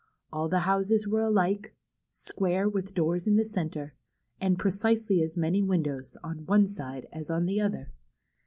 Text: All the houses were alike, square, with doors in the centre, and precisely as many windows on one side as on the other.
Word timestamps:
All 0.33 0.49
the 0.49 0.61
houses 0.61 1.07
were 1.07 1.21
alike, 1.21 1.75
square, 2.11 2.67
with 2.67 2.95
doors 2.95 3.27
in 3.27 3.35
the 3.35 3.45
centre, 3.45 3.93
and 4.39 4.57
precisely 4.57 5.21
as 5.21 5.37
many 5.37 5.61
windows 5.61 6.17
on 6.23 6.47
one 6.47 6.65
side 6.65 7.07
as 7.11 7.29
on 7.29 7.45
the 7.45 7.61
other. 7.61 7.91